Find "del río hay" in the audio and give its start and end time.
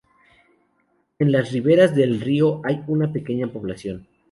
1.95-2.81